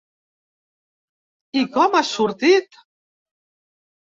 I 1.61 1.67
com 1.75 1.99
has 2.01 2.09
sortit? 2.15 2.81